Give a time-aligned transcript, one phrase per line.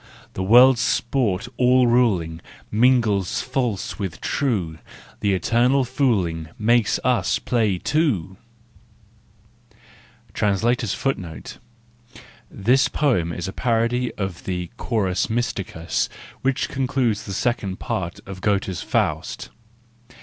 [0.33, 4.79] The World sport, all ruling, Mingles false with true:
[5.19, 8.35] The Eternally Fooling Makes us play, too!
[8.95, 10.87] * This
[12.87, 16.09] poem is a parody of the" Chorus Mysticus"
[16.41, 19.51] which concludes the second part of Goethe's "Faust."